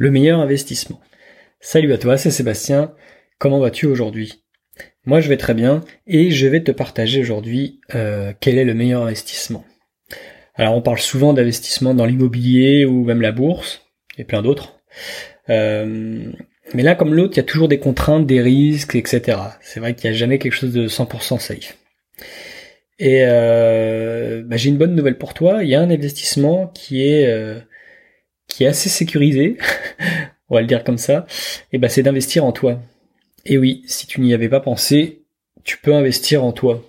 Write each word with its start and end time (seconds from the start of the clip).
le 0.00 0.10
meilleur 0.10 0.40
investissement. 0.40 0.98
Salut 1.60 1.92
à 1.92 1.98
toi, 1.98 2.16
c'est 2.16 2.30
Sébastien. 2.30 2.94
Comment 3.38 3.58
vas-tu 3.58 3.84
aujourd'hui? 3.84 4.42
Moi 5.04 5.20
je 5.20 5.28
vais 5.28 5.36
très 5.36 5.52
bien 5.52 5.82
et 6.06 6.30
je 6.30 6.46
vais 6.46 6.62
te 6.62 6.70
partager 6.70 7.20
aujourd'hui 7.20 7.82
euh, 7.94 8.32
quel 8.40 8.56
est 8.56 8.64
le 8.64 8.72
meilleur 8.72 9.02
investissement. 9.02 9.62
Alors 10.54 10.74
on 10.74 10.80
parle 10.80 11.00
souvent 11.00 11.34
d'investissement 11.34 11.92
dans 11.92 12.06
l'immobilier 12.06 12.86
ou 12.86 13.04
même 13.04 13.20
la 13.20 13.30
bourse 13.30 13.82
et 14.16 14.24
plein 14.24 14.40
d'autres. 14.40 14.80
Euh, 15.50 16.32
mais 16.72 16.82
là 16.82 16.94
comme 16.94 17.12
l'autre, 17.12 17.34
il 17.34 17.36
y 17.36 17.40
a 17.40 17.42
toujours 17.42 17.68
des 17.68 17.78
contraintes, 17.78 18.26
des 18.26 18.40
risques, 18.40 18.94
etc. 18.94 19.36
C'est 19.60 19.80
vrai 19.80 19.94
qu'il 19.94 20.08
n'y 20.08 20.16
a 20.16 20.18
jamais 20.18 20.38
quelque 20.38 20.54
chose 20.54 20.72
de 20.72 20.88
100% 20.88 21.38
safe. 21.38 21.76
Et 22.98 23.24
euh, 23.26 24.42
bah, 24.46 24.56
j'ai 24.56 24.70
une 24.70 24.78
bonne 24.78 24.94
nouvelle 24.94 25.18
pour 25.18 25.34
toi. 25.34 25.62
Il 25.62 25.68
y 25.68 25.74
a 25.74 25.80
un 25.82 25.90
investissement 25.90 26.68
qui 26.68 27.06
est 27.06 27.26
euh, 27.26 27.60
qui 28.50 28.64
est 28.64 28.66
assez 28.66 28.90
sécurisé, 28.90 29.56
on 30.50 30.56
va 30.56 30.60
le 30.60 30.66
dire 30.66 30.84
comme 30.84 30.98
ça. 30.98 31.26
Et 31.72 31.78
bah 31.78 31.88
c'est 31.88 32.02
d'investir 32.02 32.44
en 32.44 32.52
toi. 32.52 32.78
Et 33.46 33.56
oui, 33.56 33.82
si 33.86 34.06
tu 34.06 34.20
n'y 34.20 34.34
avais 34.34 34.50
pas 34.50 34.60
pensé, 34.60 35.22
tu 35.64 35.78
peux 35.78 35.94
investir 35.94 36.44
en 36.44 36.52
toi. 36.52 36.84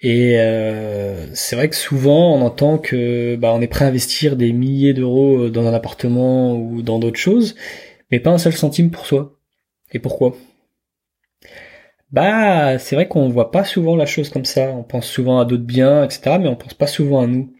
Et 0.00 0.40
euh, 0.40 1.26
c'est 1.34 1.54
vrai 1.56 1.68
que 1.68 1.76
souvent 1.76 2.34
on 2.34 2.42
entend 2.42 2.78
que 2.78 3.36
bah, 3.36 3.52
on 3.54 3.60
est 3.60 3.68
prêt 3.68 3.84
à 3.84 3.88
investir 3.88 4.36
des 4.36 4.52
milliers 4.52 4.94
d'euros 4.94 5.48
dans 5.50 5.66
un 5.66 5.74
appartement 5.74 6.56
ou 6.56 6.82
dans 6.82 6.98
d'autres 6.98 7.20
choses, 7.20 7.54
mais 8.10 8.20
pas 8.20 8.30
un 8.30 8.38
seul 8.38 8.54
centime 8.54 8.90
pour 8.90 9.06
soi. 9.06 9.38
Et 9.92 9.98
pourquoi? 9.98 10.34
Bah, 12.12 12.78
c'est 12.78 12.94
vrai 12.94 13.08
qu'on 13.08 13.28
voit 13.30 13.50
pas 13.50 13.64
souvent 13.64 13.96
la 13.96 14.06
chose 14.06 14.28
comme 14.28 14.44
ça. 14.44 14.70
On 14.70 14.82
pense 14.82 15.06
souvent 15.06 15.40
à 15.40 15.44
d'autres 15.44 15.64
biens, 15.64 16.04
etc., 16.04 16.36
mais 16.40 16.48
on 16.48 16.56
pense 16.56 16.74
pas 16.74 16.86
souvent 16.86 17.22
à 17.22 17.26
nous. 17.26 17.52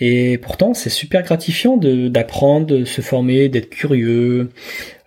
Et 0.00 0.38
pourtant, 0.38 0.72
c'est 0.72 0.90
super 0.90 1.22
gratifiant 1.22 1.76
d'apprendre, 1.76 2.66
de, 2.66 2.84
se 2.84 3.02
former, 3.02 3.50
d'être 3.50 3.68
curieux, 3.68 4.48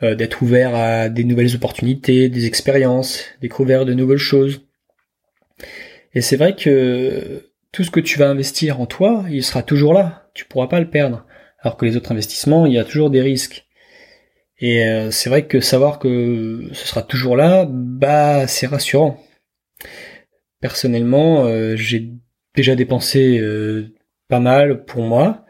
euh, 0.03 0.13
d'être 0.13 0.41
ouvert 0.43 0.75
à 0.75 1.09
des 1.09 1.23
nouvelles 1.23 1.55
opportunités, 1.55 2.29
des 2.29 2.45
expériences, 2.45 3.25
découvrir 3.41 3.85
de 3.85 3.93
nouvelles 3.93 4.17
choses. 4.17 4.61
Et 6.13 6.21
c'est 6.21 6.37
vrai 6.37 6.55
que 6.55 7.49
tout 7.71 7.83
ce 7.83 7.89
que 7.89 7.99
tu 7.99 8.19
vas 8.19 8.29
investir 8.29 8.79
en 8.79 8.85
toi, 8.85 9.25
il 9.29 9.43
sera 9.43 9.63
toujours 9.63 9.93
là. 9.93 10.29
Tu 10.35 10.45
pourras 10.45 10.67
pas 10.67 10.79
le 10.79 10.89
perdre. 10.89 11.25
Alors 11.59 11.75
que 11.75 11.85
les 11.85 11.97
autres 11.97 12.11
investissements, 12.11 12.65
il 12.67 12.73
y 12.73 12.77
a 12.77 12.83
toujours 12.83 13.09
des 13.09 13.21
risques. 13.21 13.65
Et 14.59 14.85
euh, 14.85 15.11
c'est 15.11 15.29
vrai 15.29 15.47
que 15.47 15.59
savoir 15.59 15.97
que 15.97 16.69
ce 16.71 16.87
sera 16.87 17.01
toujours 17.01 17.35
là, 17.35 17.65
bah 17.67 18.47
c'est 18.47 18.67
rassurant. 18.67 19.19
Personnellement, 20.61 21.45
euh, 21.45 21.75
j'ai 21.75 22.11
déjà 22.55 22.75
dépensé 22.75 23.39
euh, 23.39 23.93
pas 24.33 24.39
mal 24.39 24.83
pour 24.85 25.03
moi 25.03 25.45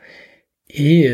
et 0.70 1.08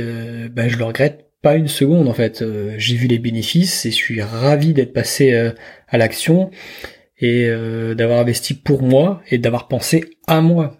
bah, 0.51 0.67
je 0.67 0.77
le 0.77 0.83
regrette 0.85 1.27
pas 1.43 1.53
une 1.53 1.67
seconde 1.67 2.07
en 2.07 2.13
fait. 2.13 2.43
j'ai 2.77 2.95
vu 2.95 3.05
les 3.05 3.19
bénéfices 3.19 3.85
et 3.85 3.91
je 3.91 3.95
suis 3.95 4.23
ravi 4.23 4.73
d'être 4.73 4.91
passé 4.91 5.51
à 5.87 5.97
l'action 5.99 6.49
et 7.19 7.47
d'avoir 7.95 8.21
investi 8.21 8.55
pour 8.55 8.81
moi 8.81 9.21
et 9.29 9.37
d'avoir 9.37 9.67
pensé 9.67 10.05
à 10.25 10.41
moi. 10.41 10.77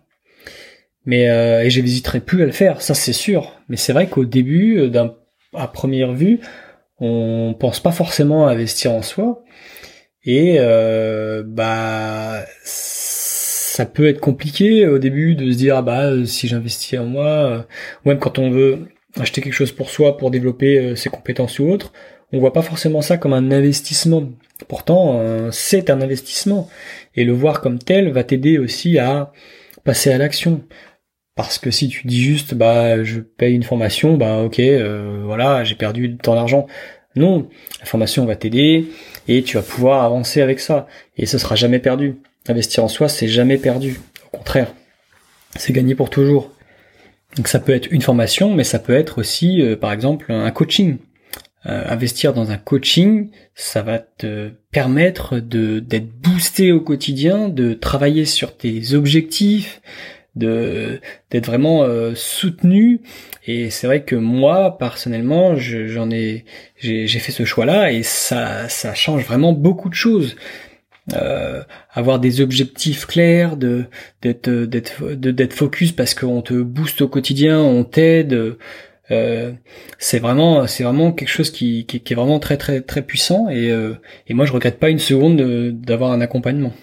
Mais 1.05 1.25
et 1.25 1.69
j'hésiterai 1.69 2.21
plus 2.21 2.41
à 2.41 2.47
le 2.47 2.51
faire, 2.51 2.81
ça 2.81 2.95
c'est 2.95 3.13
sûr. 3.13 3.61
Mais 3.67 3.77
c'est 3.77 3.93
vrai 3.93 4.07
qu'au 4.07 4.25
début, 4.25 4.89
d'un 4.89 5.13
à 5.53 5.67
première 5.67 6.13
vue, 6.13 6.39
on 6.99 7.55
pense 7.59 7.79
pas 7.79 7.91
forcément 7.91 8.47
à 8.47 8.51
investir 8.53 8.93
en 8.93 9.03
soi 9.03 9.43
et 10.23 10.57
euh, 10.59 11.43
bah 11.45 12.43
ça 13.80 13.85
peut 13.85 14.08
être 14.08 14.19
compliqué 14.19 14.85
au 14.88 14.99
début 14.99 15.35
de 15.35 15.52
se 15.52 15.58
dire 15.58 15.77
ah 15.77 15.81
bah 15.81 16.25
si 16.25 16.49
j'investis 16.49 16.99
en 16.99 17.05
moi 17.05 17.25
euh, 17.25 17.59
ou 18.03 18.09
même 18.09 18.19
quand 18.19 18.38
on 18.38 18.49
veut 18.52 18.90
acheter 19.17 19.41
quelque 19.41 19.53
chose 19.53 19.72
pour 19.72 19.90
soi 19.90 20.17
pour 20.17 20.31
développer 20.31 20.78
euh, 20.78 20.95
ses 20.95 21.09
compétences 21.09 21.59
ou 21.59 21.69
autres 21.69 21.94
on 22.34 22.40
voit 22.40 22.51
pas 22.51 22.62
forcément 22.62 23.01
ça 23.01 23.17
comme 23.17 23.34
un 23.34 23.51
investissement 23.51 24.29
pourtant 24.67 25.22
c'est 25.51 25.90
un 25.90 26.01
investissement 26.01 26.69
et 27.16 27.23
le 27.23 27.31
voir 27.31 27.62
comme 27.62 27.79
tel 27.79 28.12
va 28.12 28.23
t'aider 28.23 28.59
aussi 28.59 29.00
à 29.00 29.31
passer 29.85 30.11
à 30.11 30.17
l'action 30.17 30.61
parce 31.40 31.57
que 31.57 31.72
si 31.72 31.88
tu 31.88 32.06
dis 32.06 32.22
juste 32.22 32.53
bah 32.53 33.01
je 33.06 33.22
paye 33.22 33.56
une 33.56 33.63
formation, 33.63 34.17
bah 34.17 34.41
ok, 34.41 34.59
euh, 34.59 35.22
voilà, 35.23 35.63
j'ai 35.63 35.75
perdu 35.75 36.17
tant 36.17 36.35
d'argent. 36.35 36.67
Non, 37.16 37.47
la 37.79 37.85
formation 37.85 38.25
va 38.25 38.35
t'aider 38.35 38.88
et 39.29 39.41
tu 39.44 39.56
vas 39.56 39.63
pouvoir 39.63 40.03
avancer 40.03 40.41
avec 40.41 40.59
ça. 40.59 40.85
Et 41.16 41.25
ce 41.25 41.38
sera 41.38 41.56
jamais 41.56 41.79
perdu. 41.79 42.17
Investir 42.49 42.83
en 42.83 42.87
soi, 42.87 43.07
c'est 43.09 43.27
jamais 43.27 43.57
perdu. 43.57 43.99
Au 44.33 44.37
contraire, 44.37 44.73
c'est 45.55 45.71
gagné 45.71 45.93
pour 45.93 46.09
toujours. 46.09 46.51
Donc 47.37 47.47
ça 47.47 47.59
peut 47.59 47.73
être 47.73 47.91
une 47.91 48.01
formation, 48.01 48.55
mais 48.55 48.63
ça 48.63 48.79
peut 48.79 48.95
être 48.95 49.19
aussi, 49.19 49.61
euh, 49.61 49.75
par 49.75 49.93
exemple, 49.93 50.31
un 50.31 50.49
coaching. 50.49 50.97
Euh, 51.65 51.83
investir 51.87 52.33
dans 52.33 52.51
un 52.51 52.57
coaching, 52.57 53.29
ça 53.53 53.83
va 53.83 53.99
te 53.99 54.49
permettre 54.71 55.39
de 55.39 55.79
d'être 55.79 56.07
boosté 56.07 56.71
au 56.71 56.81
quotidien, 56.81 57.49
de 57.49 57.73
travailler 57.73 58.25
sur 58.25 58.57
tes 58.57 58.93
objectifs, 58.93 59.81
de 60.35 61.01
d'être 61.29 61.45
vraiment 61.45 61.83
euh, 61.83 62.13
soutenu 62.16 63.01
et 63.45 63.69
c'est 63.69 63.87
vrai 63.87 64.03
que 64.03 64.16
moi 64.16 64.77
personnellement 64.77 65.55
j'en 65.55 66.09
ai 66.09 66.45
j'ai 66.77 67.07
fait 67.07 67.31
ce 67.31 67.43
choix 67.45 67.66
là 67.66 67.91
et 67.91 68.03
ça 68.03 68.69
ça 68.69 68.93
change 68.93 69.25
vraiment 69.25 69.53
beaucoup 69.53 69.89
de 69.89 69.95
choses 69.95 70.35
euh, 71.14 71.64
avoir 71.92 72.20
des 72.20 72.42
objectifs 72.42 73.06
clairs 73.06 73.58
de 73.58 73.86
d'être 74.22 74.50
d'être 74.50 75.14
d'être 75.14 75.53
focus 75.53 75.92
parce 75.92 76.14
qu'on 76.14 76.42
te 76.42 76.53
booste 76.53 77.02
au 77.02 77.08
quotidien 77.08 77.59
on 77.59 77.84
t'aide 77.84 78.58
euh, 79.12 79.52
c'est 79.97 80.20
vraiment 80.20 80.68
c'est 80.68 80.84
vraiment 80.84 81.12
quelque 81.12 81.30
chose 81.30 81.50
qui, 81.52 81.86
qui, 81.86 82.02
qui, 82.02 82.14
est 82.14 82.16
vraiment 82.16 82.40
très 82.40 82.58
très 82.58 82.81
très 82.81 83.02
puissant 83.02 83.50
et, 83.50 83.72
euh, 83.72 83.96
et 84.28 84.34
moi 84.34 84.46
je 84.46 84.53
regrette 84.53 84.80
pas 84.80 84.90
une 84.90 85.00
seconde 85.00 85.42
d'avoir 85.81 86.12
un 86.12 86.22
accompagnement 86.22 86.74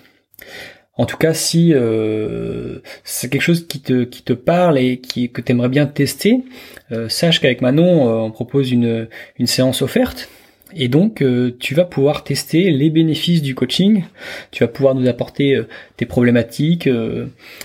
en 0.99 1.05
tout 1.05 1.19
cas, 1.19 1.35
si 1.35 1.75
euh, 1.75 2.79
c'est 3.05 3.29
quelque 3.29 3.43
chose 3.43 3.67
qui 3.67 3.81
te, 3.81 4.05
qui 4.05 4.23
te 4.23 4.33
parle 4.33 4.79
et 4.79 4.99
qui, 4.99 5.31
que 5.31 5.43
tu 5.43 5.53
aimerais 5.53 5.69
bien 5.69 5.87
tester, 5.87 6.43
euh, 6.91 7.09
sache 7.11 7.41
qu'avec 7.41 7.61
Manon, 7.61 8.09
euh, 8.09 8.13
on 8.23 8.31
propose 8.31 8.73
une, 8.73 9.09
une 9.39 9.47
séance 9.47 9.83
offerte. 9.83 10.31
Et 10.79 10.89
donc, 10.89 11.25
tu 11.59 11.75
vas 11.75 11.85
pouvoir 11.85 12.23
tester 12.23 12.71
les 12.71 12.91
bénéfices 12.91 13.43
du 13.43 13.55
coaching. 13.55 14.05
Tu 14.51 14.63
vas 14.63 14.69
pouvoir 14.69 14.95
nous 14.95 15.09
apporter 15.09 15.61
tes 15.97 16.07
problématiques, 16.07 16.89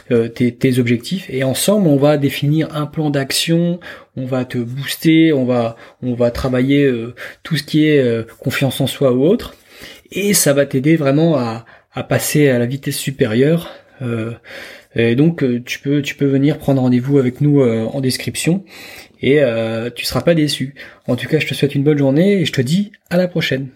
tes, 0.09 0.51
tes, 0.55 0.79
objectifs. 0.79 1.27
Et 1.29 1.43
ensemble, 1.43 1.87
on 1.87 1.97
va 1.97 2.17
définir 2.17 2.73
un 2.75 2.85
plan 2.85 3.09
d'action. 3.09 3.79
On 4.15 4.25
va 4.25 4.45
te 4.45 4.57
booster. 4.57 5.33
On 5.33 5.45
va, 5.45 5.75
on 6.01 6.13
va 6.13 6.31
travailler 6.31 6.89
tout 7.43 7.57
ce 7.57 7.63
qui 7.63 7.85
est 7.85 8.27
confiance 8.39 8.79
en 8.79 8.87
soi 8.87 9.11
ou 9.11 9.25
autre. 9.25 9.55
Et 10.11 10.33
ça 10.33 10.53
va 10.53 10.65
t'aider 10.65 10.95
vraiment 10.95 11.37
à, 11.37 11.65
à 11.93 12.03
passer 12.03 12.49
à 12.49 12.59
la 12.59 12.65
vitesse 12.65 12.97
supérieure. 12.97 13.69
Euh, 14.01 14.31
et 14.95 15.15
donc 15.15 15.43
euh, 15.43 15.61
tu 15.63 15.79
peux 15.79 16.01
tu 16.01 16.15
peux 16.15 16.25
venir 16.25 16.57
prendre 16.57 16.81
rendez-vous 16.81 17.17
avec 17.17 17.39
nous 17.39 17.61
euh, 17.61 17.85
en 17.85 18.01
description 18.01 18.63
et 19.21 19.41
tu 19.95 20.05
seras 20.05 20.21
pas 20.21 20.33
déçu. 20.35 20.75
En 21.07 21.15
tout 21.15 21.27
cas, 21.27 21.39
je 21.39 21.47
te 21.47 21.53
souhaite 21.53 21.75
une 21.75 21.83
bonne 21.83 21.97
journée 21.97 22.41
et 22.41 22.45
je 22.45 22.51
te 22.51 22.61
dis 22.61 22.91
à 23.09 23.17
la 23.17 23.27
prochaine. 23.27 23.67